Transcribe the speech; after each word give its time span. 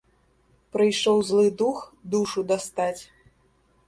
Прыйшоў 0.77 1.19
злы 1.27 1.45
дух 1.59 1.77
душу 2.15 2.39
дастаць. 2.53 3.03